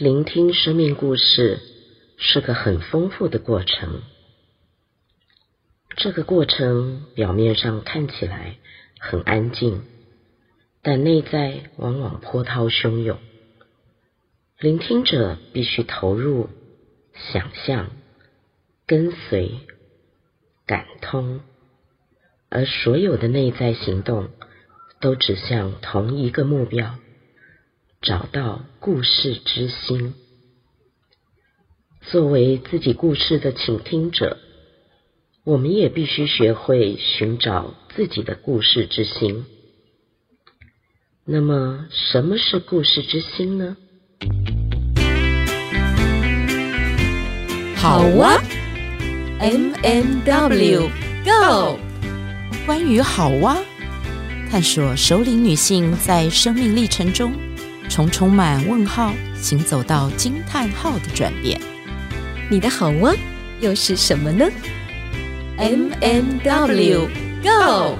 [0.00, 1.58] 聆听生命故事
[2.18, 4.02] 是个很丰富的过程。
[5.96, 8.58] 这个过程表面上看起来
[9.00, 9.82] 很安静，
[10.82, 13.18] 但内在往往波涛汹涌。
[14.60, 16.48] 聆听者必须投入、
[17.32, 17.90] 想象、
[18.86, 19.50] 跟随、
[20.64, 21.40] 感通，
[22.48, 24.28] 而所有的内在行动
[25.00, 26.94] 都指向同一个目标。
[28.00, 30.14] 找到故事之心。
[32.02, 34.38] 作为自己故事的倾听者，
[35.44, 39.44] 我们也必须学会寻找自己的故事之心。
[41.24, 43.76] 那么，什么是故事之心呢？
[47.76, 48.40] 好哇
[49.40, 50.88] ，M&W
[51.24, 51.78] Go！
[52.64, 53.58] 关于好哇，
[54.50, 57.47] 探索首领女性在生命历程中。
[57.88, 61.58] 从充满问号行走到惊叹号的转变，
[62.50, 63.12] 你的好哇
[63.60, 64.46] 又是什么呢
[65.56, 67.08] ？M M W
[67.42, 67.98] Go！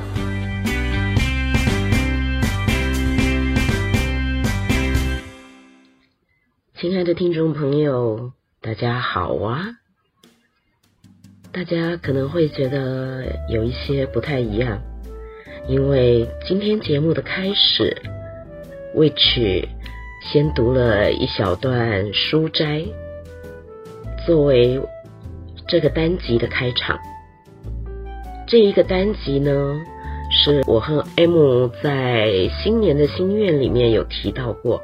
[6.79, 9.69] 亲爱的听众朋友，大家好啊！
[11.51, 14.81] 大家可能会觉得有一些不太一样，
[15.67, 17.97] 因为今天节目的开始
[18.95, 19.67] 为取。
[20.31, 22.85] 先读了一小段书斋，
[24.27, 24.79] 作为
[25.67, 26.99] 这个单集的开场。
[28.47, 29.81] 这一个单集呢，
[30.31, 34.83] 是我和 M 在新年的心愿里面有提到过。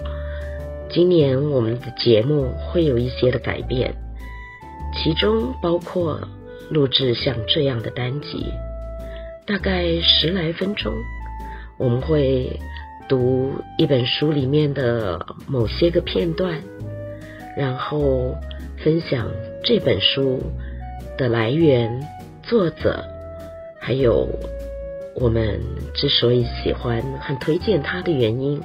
[0.91, 3.95] 今年我们的节目会有一些的改变，
[4.95, 6.27] 其中包括
[6.70, 8.47] 录制像这样的单集，
[9.47, 10.95] 大概十来分钟，
[11.77, 12.58] 我们会。
[13.08, 16.62] 读一本书里面的某些个片段，
[17.56, 18.34] 然后
[18.83, 19.30] 分享
[19.62, 20.41] 这本书
[21.19, 22.06] 的来源、
[22.42, 23.05] 作者，
[23.78, 24.29] 还有
[25.14, 25.61] 我们
[25.95, 28.61] 之所以喜欢、很推荐它的原因。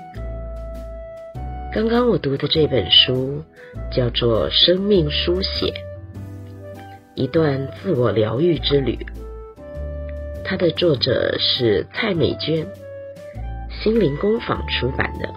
[1.73, 3.43] 刚刚我读的这本书
[3.91, 5.73] 叫做《生命书写：
[7.13, 8.93] 一段自我疗愈之旅》，
[10.43, 12.65] 它的作者是蔡美娟。
[13.81, 15.33] 心灵工坊出版的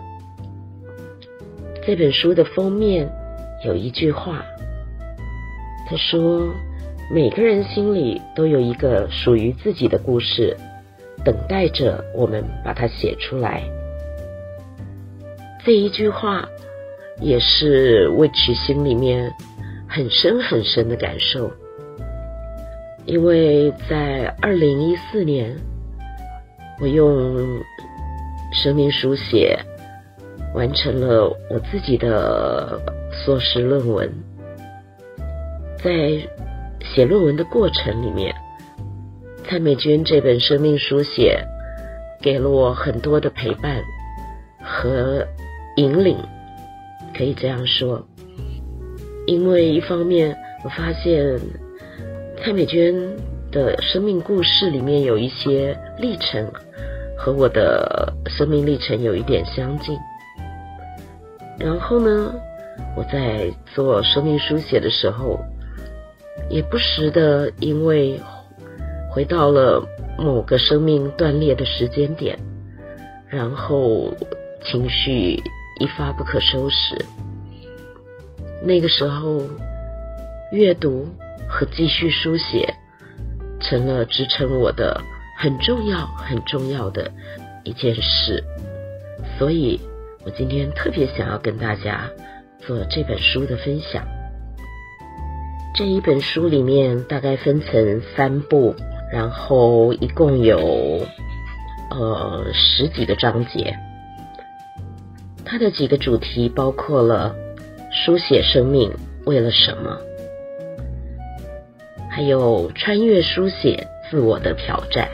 [1.87, 3.09] 这本书的封面
[3.65, 4.45] 有一句话，
[5.89, 6.53] 他说
[7.09, 10.57] ：“每个人心里都有一个属于自己的故事，
[11.25, 13.63] 等待着我们把它写出来。”
[15.65, 16.49] 这一句话
[17.21, 19.33] 也是 Witch 心里面
[19.89, 21.49] 很深很深的感受，
[23.07, 25.57] 因为在二零一四年，
[26.81, 27.63] 我用。
[28.53, 29.59] 生命书写
[30.55, 32.79] 完成了我自己的
[33.11, 34.13] 硕士论文，
[35.83, 36.11] 在
[36.95, 38.35] 写论文的过程里面，
[39.45, 41.43] 蔡美娟这本生命书写
[42.21, 43.83] 给了我很多的陪伴
[44.63, 45.27] 和
[45.77, 46.17] 引领，
[47.17, 48.07] 可以这样说。
[49.27, 51.41] 因为一方面我发现
[52.43, 52.95] 蔡美娟
[53.51, 56.53] 的生命故事里面有一些历程。
[57.23, 59.97] 和我的生命历程有一点相近。
[61.57, 62.35] 然后呢，
[62.97, 65.39] 我在做生命书写的时候，
[66.51, 68.21] 也不时的因为
[69.09, 69.87] 回到了
[70.19, 72.37] 某个生命断裂的时间点，
[73.29, 74.13] 然后
[74.65, 75.41] 情绪
[75.79, 77.07] 一发不可收拾。
[78.65, 79.43] 那个时候，
[80.51, 81.07] 阅读
[81.49, 82.75] 和继续书写
[83.61, 85.01] 成了支撑我的。
[85.43, 87.11] 很重要、很重要的
[87.65, 88.45] 一件事，
[89.37, 89.81] 所以
[90.25, 92.09] 我今天特别想要跟大家
[92.61, 94.07] 做这本书的分享。
[95.75, 98.73] 这一本书里面大概分成三部，
[99.13, 101.05] 然后一共有
[101.91, 103.77] 呃十几个章节。
[105.45, 107.35] 它的几个主题包括了
[107.91, 108.93] 书写生命
[109.25, 109.99] 为了什么，
[112.09, 115.09] 还有穿越书写自我的挑战。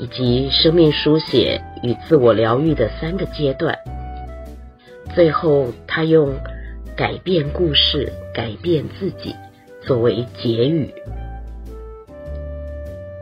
[0.00, 3.78] 以及生命书写与自我疗愈的三个阶段，
[5.14, 6.32] 最后他用
[6.96, 9.36] 改变故事、改变自己
[9.82, 10.90] 作为结语。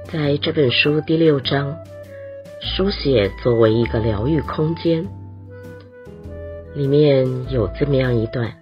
[0.05, 1.77] 在这本书第六章，
[2.61, 5.05] 书写作为一个疗愈空间，
[6.77, 8.55] 里面有这么样一段，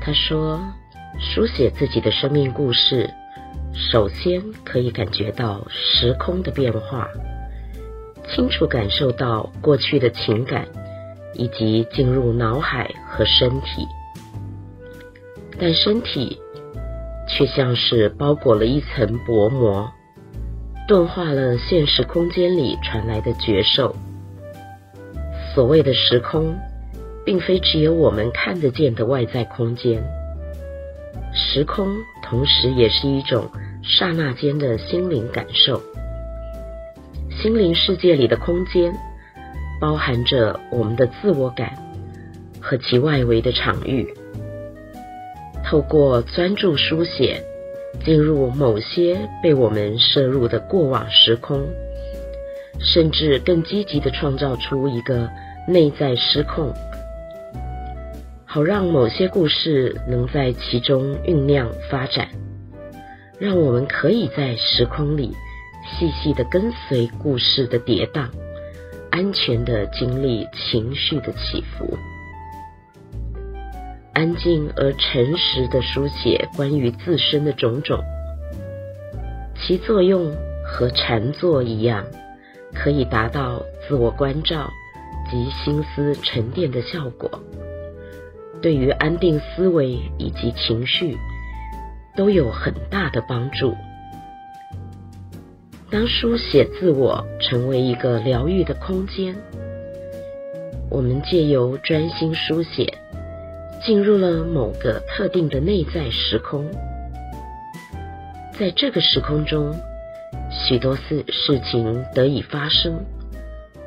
[0.00, 0.58] 他说
[1.20, 3.10] ：“书写自己的生命故事。”
[3.78, 7.08] 首先可以感觉到时空的变化，
[8.28, 10.66] 清楚感受到过去的情感
[11.32, 13.86] 以及进入脑海和身体，
[15.58, 16.38] 但身体
[17.28, 19.90] 却像是包裹了一层薄膜，
[20.86, 23.94] 钝化了现实空间里传来的觉受。
[25.54, 26.54] 所谓的时空，
[27.24, 30.02] 并非只有我们看得见的外在空间，
[31.32, 33.48] 时空同时也是一种
[33.82, 35.82] 刹那间的心灵感受。
[37.40, 38.92] 心灵世界里的空间，
[39.80, 41.72] 包含着我们的自我感
[42.60, 44.06] 和其外围的场域。
[45.64, 47.42] 透过专注书写，
[48.04, 51.60] 进入某些被我们摄入的过往时空，
[52.80, 55.28] 甚至更积极的创造出一个
[55.66, 56.72] 内在失控，
[58.46, 62.28] 好让某些故事能在其中酝酿发展，
[63.38, 65.34] 让我们可以在时空里。
[65.90, 68.28] 细细的跟随故事的跌宕，
[69.10, 71.96] 安全的经历情绪的起伏，
[74.12, 77.98] 安静而诚实的书写关于自身的种种，
[79.56, 80.30] 其作用
[80.62, 82.04] 和禅坐一样，
[82.74, 84.68] 可以达到自我关照
[85.30, 87.30] 及心思沉淀的效果，
[88.60, 91.16] 对于安定思维以及情绪
[92.18, 93.76] 都有很大的帮助。
[95.88, 99.36] 当书写自我成为一个疗愈的空间，
[100.90, 102.92] 我们借由专心书写，
[103.86, 106.68] 进入了某个特定的内在时空。
[108.58, 109.72] 在这个时空中，
[110.50, 112.98] 许多事事情得以发生，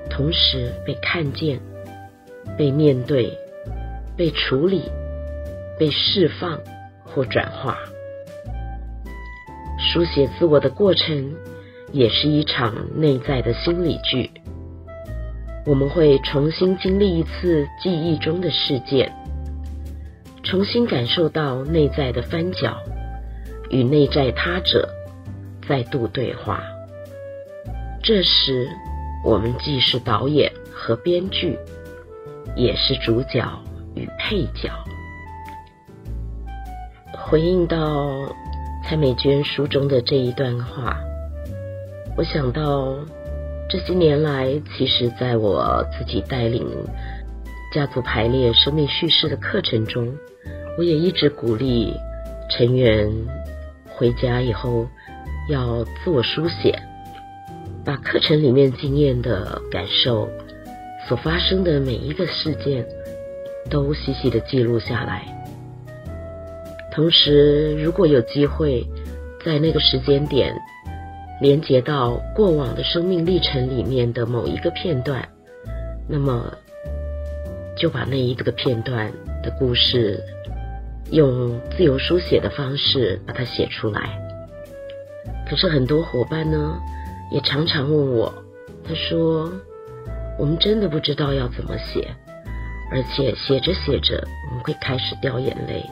[0.10, 1.60] 同时被看见、
[2.58, 3.38] 被面对、
[4.16, 4.84] 被处理、
[5.78, 6.58] 被释放
[7.04, 7.78] 或转化。
[9.92, 11.34] 书写自我的过程。
[11.94, 14.32] 也是一场内在的心理剧，
[15.66, 19.12] 我们会重新经历一次记忆中的事件，
[20.42, 22.78] 重新感受到内在的翻搅，
[23.70, 24.88] 与内在他者
[25.68, 26.64] 再度对话。
[28.02, 28.70] 这时，
[29.26, 31.60] 我们既是导演和编剧，
[32.56, 33.46] 也是主角
[33.96, 34.72] 与配角。
[37.12, 38.34] 回应到
[38.84, 40.98] 蔡美娟书中的这一段话。
[42.18, 42.96] 我想到
[43.70, 46.68] 这些年来，其实在我自己带领
[47.74, 50.14] 家族排列生命叙事的课程中，
[50.78, 51.94] 我也一直鼓励
[52.50, 53.10] 成员
[53.88, 54.88] 回家以后
[55.48, 56.78] 要自我书写，
[57.86, 60.28] 把课程里面经验的感受、
[61.08, 62.86] 所发生的每一个事件
[63.70, 65.24] 都细细的记录下来。
[66.92, 68.86] 同时，如果有机会
[69.46, 70.54] 在那个时间点，
[71.40, 75.28] 连接到过往的生命历程里面的某一个片段，
[76.08, 76.54] 那么
[77.78, 79.12] 就把那一个片段
[79.42, 80.22] 的故事
[81.12, 84.20] 用自由书写的方式把它写出来。
[85.50, 86.78] 可是很多伙伴呢，
[87.32, 88.34] 也常常问我，
[88.88, 89.52] 他说
[90.38, 92.08] ：“我们真的不知道要怎么写，
[92.92, 95.90] 而且写着写着，我们会开始掉眼泪，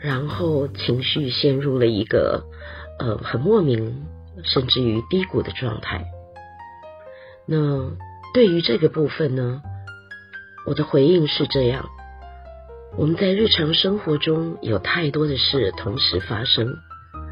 [0.00, 2.44] 然后情绪陷入了一个
[2.98, 4.06] 呃很莫名。”
[4.44, 6.04] 甚至于低谷的状态。
[7.46, 7.90] 那
[8.34, 9.62] 对于这个部分呢，
[10.66, 11.88] 我的回应是这样：
[12.98, 16.76] 我们在日常生活中有太多的事同时发生，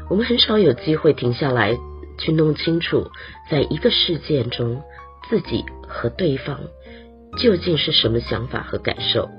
[0.09, 1.77] 我们很少有机会停下来
[2.17, 3.07] 去弄清楚，
[3.51, 4.81] 在一个事件中
[5.29, 6.59] 自己和对方
[7.39, 9.29] 究竟是什么想法和感受。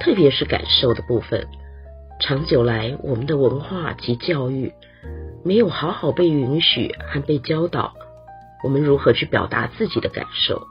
[0.00, 1.48] 特别是感受的部分，
[2.20, 4.72] 长久来我们的文化及教育。
[5.44, 7.94] 没有好好被允许和被教导，
[8.62, 10.66] 我们如何去表达自己的感受？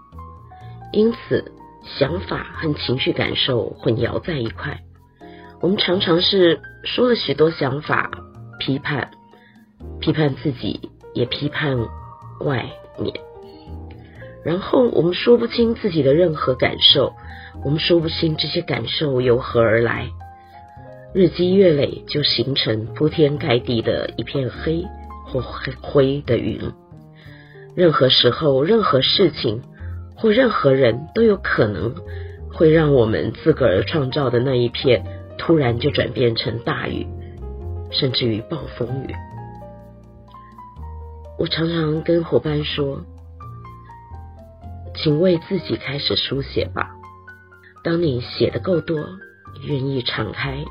[0.91, 1.51] 因此，
[1.97, 4.81] 想法和情绪感受混淆在一块。
[5.61, 8.11] 我们常常是说了许多想法，
[8.59, 9.09] 批判，
[10.01, 11.77] 批判自己，也批判
[12.41, 13.13] 外面。
[14.43, 17.13] 然后我们说不清自己的任何感受，
[17.63, 20.09] 我们说不清这些感受由何而来。
[21.13, 24.85] 日积月累，就形成铺天盖地的一片黑
[25.25, 26.59] 或黑灰的云。
[27.75, 29.61] 任何时候、任何事情
[30.15, 31.95] 或任何人都有可能
[32.51, 35.05] 会让我们自个儿创造的那一片
[35.37, 37.07] 突然就转变成大雨，
[37.89, 39.15] 甚至于暴风雨。
[41.39, 43.01] 我常常跟伙伴说
[44.95, 46.89] ：“请为自己开始书写吧。
[47.83, 48.99] 当你写的够多，
[49.67, 50.63] 愿意敞开。”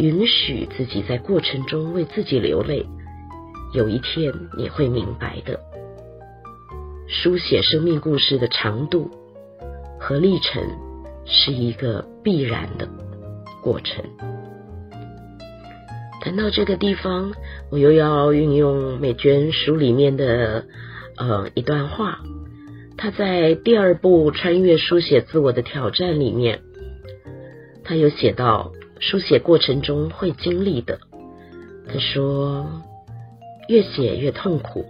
[0.00, 2.86] 允许自己在过程中为自己流泪，
[3.74, 5.60] 有一天你会明白的。
[7.06, 9.10] 书写生命故事的长度
[9.98, 10.62] 和历程
[11.26, 12.88] 是一个必然的
[13.62, 14.02] 过程。
[16.22, 17.32] 谈到这个地方，
[17.70, 20.64] 我又要运用美娟书里面的
[21.18, 22.20] 呃一段话。
[22.96, 26.60] 她在第二部《穿越书写自我的挑战》里面，
[27.84, 31.00] 她有写到书写过程中会经历的。
[31.92, 32.66] 他说，
[33.68, 34.86] 越写越痛苦，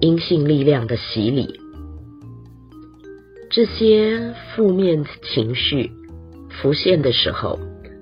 [0.00, 1.58] 阴性力量的洗礼，
[3.48, 5.90] 这些负面情绪
[6.60, 7.58] 浮现的时候。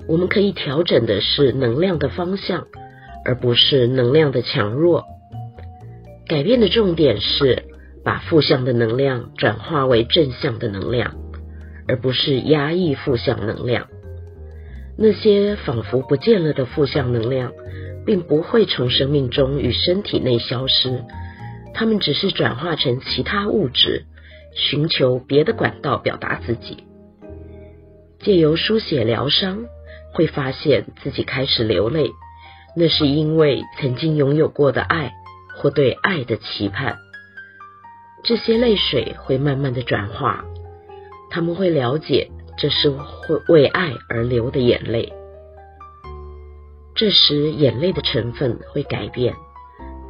[0.07, 2.67] 我们可以调整的是能量的方向，
[3.25, 5.03] 而不是能量的强弱。
[6.27, 7.63] 改变的重点是
[8.05, 11.15] 把负向的能量转化为正向的能量，
[11.89, 13.89] 而不是压抑负向能量。
[14.97, 17.53] 那些仿佛不见了的负向能量，
[18.07, 21.05] 并不会从生命中与身体内消失，
[21.75, 24.05] 它们只是转化成其他物质，
[24.55, 26.85] 寻求别的管道表达自己，
[28.21, 29.67] 借由书写疗伤。
[30.17, 32.13] 会发现自己开始流泪，
[32.77, 35.13] 那是因为曾经拥有过的爱
[35.57, 36.99] 或对爱的期盼。
[38.23, 40.45] 这些泪水会慢慢的转化，
[41.33, 45.13] 他们会了解这是会为爱而流的眼泪。
[46.95, 49.35] 这时眼泪的成分会改变，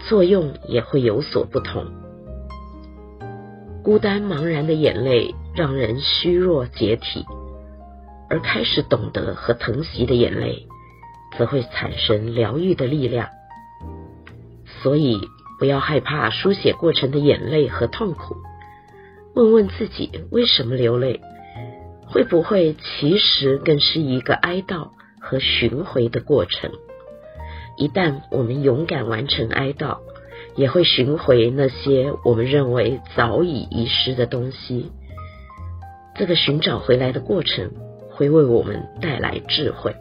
[0.08, 1.86] 作用也会有所不同。
[3.82, 7.24] 孤单茫然的眼泪让人虚弱解体。
[8.30, 10.66] 而开始懂得和疼惜的眼泪，
[11.38, 13.28] 则会产生疗愈的力量。
[14.82, 15.20] 所以，
[15.58, 18.34] 不要害怕书写过程的眼泪和痛苦。
[19.34, 21.20] 问问自己，为什么流泪？
[22.06, 26.70] 会不会其实更是一个哀悼和寻回的过程？
[27.76, 29.98] 一旦我们勇敢完成哀悼，
[30.56, 34.92] 也会寻回那些我们认为早已遗失的东西。
[36.16, 37.70] 这个寻找回来的过程。
[38.16, 39.92] 会为我们带来智慧。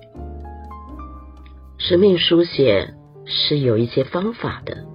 [1.79, 2.93] 生命书写
[3.25, 4.85] 是有一些方法的。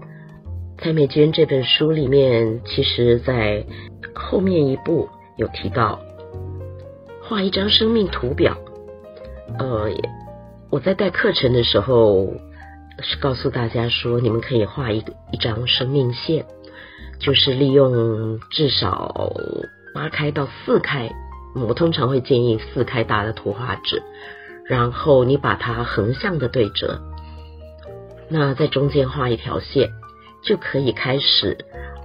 [0.78, 3.66] 蔡美娟这本书里面，其实在
[4.14, 5.98] 后面一部有提到，
[7.28, 8.56] 画一张生命图表。
[9.58, 9.90] 呃，
[10.70, 12.32] 我在带课程的时候
[13.02, 16.46] 是告诉大家说，你们可以画一一张生命线，
[17.20, 19.34] 就是利用至少
[19.94, 21.10] 八开到四开。
[21.54, 24.02] 我通常会建议四开大的图画纸，
[24.64, 26.98] 然后你把它横向的对折，
[28.30, 29.90] 那在中间画一条线，
[30.42, 31.58] 就可以开始，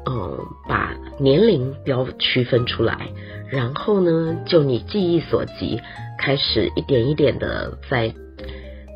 [0.06, 3.10] 嗯，把年龄标区分出来，
[3.50, 5.80] 然后呢，就你记忆所及，
[6.20, 8.14] 开始一点一点的在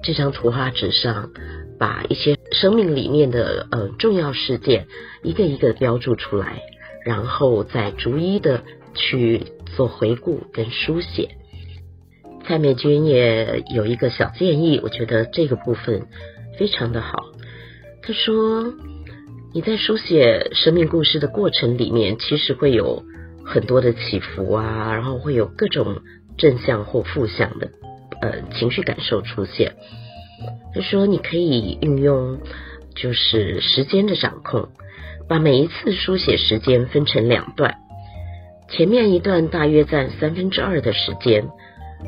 [0.03, 1.31] 这张图画纸上，
[1.79, 4.87] 把一些生命里面的呃重要事件
[5.23, 6.61] 一个一个标注出来，
[7.05, 9.43] 然后再逐一的去。
[9.75, 11.29] 做回顾跟书写，
[12.47, 16.07] 蔡美娟也有一个小建议，我觉得这个部分
[16.57, 17.25] 非常的好。
[18.01, 18.73] 她说，
[19.53, 23.03] 你在书写生命故事的过程里面，其实会有
[23.45, 26.01] 很多的起伏啊，然后会有各种
[26.37, 27.69] 正向或负向的
[28.21, 29.73] 呃情绪感受出现。
[30.75, 32.39] 她说，你可以运用
[32.93, 34.67] 就是时间的掌控，
[35.29, 37.75] 把每一次书写时间分成两段。
[38.69, 41.47] 前面一段大约占三分之二的时间，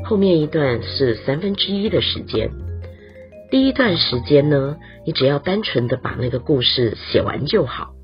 [0.03, 2.51] 后面一段是三分之一的时间。
[3.50, 4.77] 第一段时间呢，
[5.10, 7.96] 你只要单纯的把那个故事写完就好。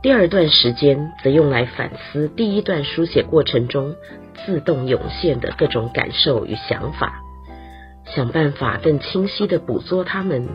[0.00, 3.94] 第二段时间则用来反思第一段书写过程中
[4.46, 7.20] 自动涌现的各种感受与想法，
[8.16, 10.48] 想办法更清晰的捕捉他们，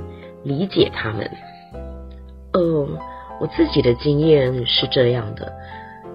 [0.44, 1.30] 理解他们。
[2.54, 2.90] 哦，
[3.40, 5.54] 我自己的经验是这样的。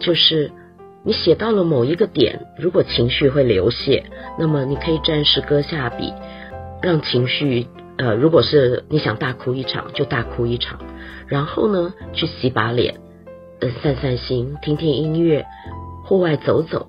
[0.00, 0.50] 就是
[1.04, 4.02] 你写到了某一个点，如果情绪会流泻，
[4.40, 6.12] 那么你可以暂时搁下笔，
[6.82, 7.68] 让情绪
[7.98, 10.80] 呃，如果是你想大哭一场，就大哭一场，
[11.26, 13.00] 然后呢，去洗把脸，
[13.60, 15.46] 呃，散散心，听听音乐，
[16.04, 16.86] 户外走走，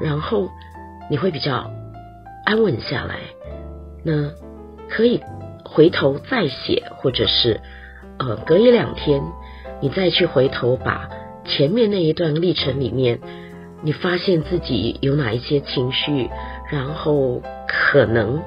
[0.00, 0.48] 然后
[1.10, 1.70] 你会比较
[2.44, 3.16] 安稳下来。
[4.04, 4.30] 那
[4.88, 5.20] 可以
[5.64, 7.60] 回头再写，或者是
[8.18, 9.22] 呃，隔一两天
[9.80, 11.08] 你再去回头把。
[11.44, 13.18] 前面那一段历程里面，
[13.82, 16.30] 你发现自己有哪一些情绪，
[16.70, 18.40] 然后可能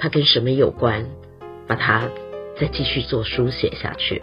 [0.00, 1.04] 它跟什么有关，
[1.68, 2.08] 把它
[2.58, 4.22] 再继续做书写下去。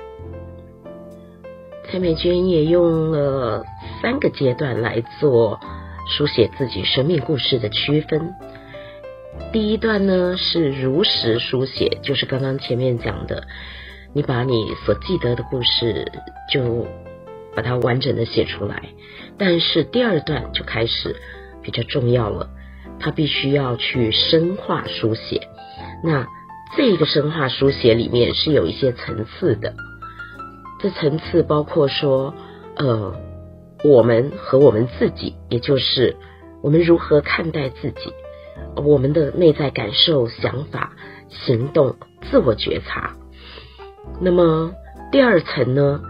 [1.85, 3.63] 蔡美娟也用了
[4.01, 5.59] 三个阶段来做
[6.17, 8.33] 书写自己生命故事的区分。
[9.53, 13.43] 第一段呢是如实书写，就是刚刚前面讲的，
[14.13, 16.11] 你把你所记得的故事
[16.51, 16.87] 就。
[17.55, 18.83] 把它完整的写出来。
[19.35, 21.15] 但是第二段就开始
[21.63, 22.51] 比较重要了，
[22.99, 25.41] 他必须要去深化书写。
[26.03, 26.27] 那
[26.75, 29.73] 这个生化书写里面是有一些层次的，
[30.79, 32.33] 这层次包括说，
[32.75, 33.15] 呃，
[33.83, 36.15] 我们和我们自己，也就是
[36.61, 38.13] 我们如何看待自己，
[38.75, 40.93] 我们的内在感受、想法、
[41.29, 41.95] 行动、
[42.29, 43.15] 自我觉察。
[44.21, 44.71] 那么
[45.11, 46.01] 第二层呢，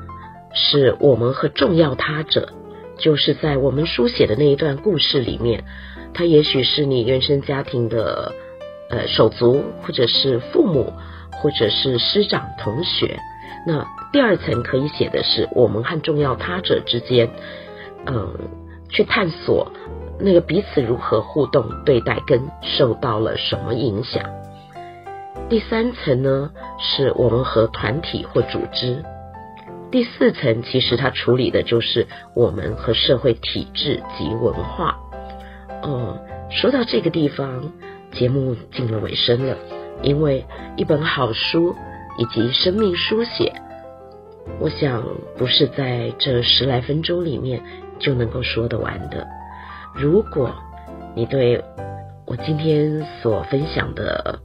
[0.53, 2.53] 是我们和重要他者。
[2.99, 5.65] 就是在我们书写的那一段故事里面，
[6.15, 8.33] 他也许是你原生家庭的
[8.89, 10.93] 呃手足，或者是父母，
[11.31, 13.19] 或者是师长、同学。
[13.65, 17.29] 那第二层可以写的是我们和重要他者之间，
[18.05, 18.33] 嗯、
[18.89, 19.71] 去探索
[20.19, 24.23] 那个彼此如何互动、对待，跟受到了什么影响。
[25.49, 29.03] 第三层呢，是我们和团体或组织。
[29.91, 34.97] 第四层其实它处理的就是我们和社会体制及文化。
[35.83, 36.17] 哦，
[36.49, 37.71] 说到这个地方，
[38.11, 39.55] 节目进了尾声了。
[40.03, 40.45] 因为
[40.75, 41.75] 一本好书
[42.19, 43.51] 以及生命书写，
[44.59, 45.03] 我想
[45.37, 47.61] 不是在这十来分钟里面
[47.97, 49.27] 就能够说得完的。
[49.95, 50.53] 如果
[51.15, 51.63] 你对
[52.27, 54.39] 我今天所分享的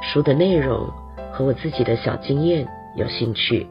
[0.00, 0.90] 书的内容
[1.32, 2.66] 和我自己的小经验
[2.96, 3.66] 有兴趣，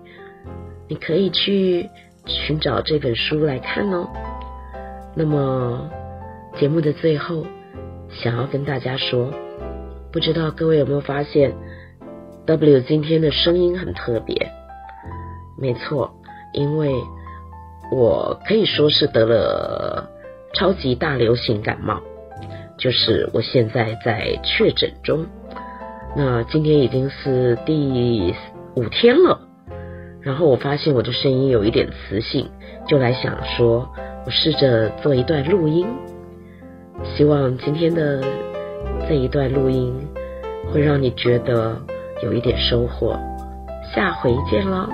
[0.88, 1.90] 你可以去
[2.28, 4.08] 寻找这本书来看哦。
[5.16, 5.90] 那么
[6.60, 7.44] 节目的最后，
[8.14, 9.32] 想要跟大家说，
[10.12, 11.54] 不知道各位有没有发现
[12.46, 14.52] ，W 今天的声音很特别。
[15.58, 16.14] 没错，
[16.54, 16.94] 因为
[17.92, 20.10] 我可以说是得了
[20.54, 22.02] 超级大流行感冒，
[22.78, 25.26] 就是我现在在确诊中。
[26.16, 28.34] 那今天已经是第
[28.76, 29.40] 五天了。
[30.22, 32.50] 然后我发现我的声音有一点磁性，
[32.88, 33.90] 就来想说，
[34.26, 35.86] 我试着做一段录音，
[37.16, 38.22] 希望今天的
[39.08, 39.94] 这一段录音
[40.72, 41.82] 会让你觉得
[42.24, 43.20] 有一点收获。
[43.94, 44.90] 下回见了。